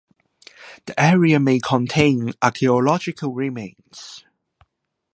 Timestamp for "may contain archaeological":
1.39-3.35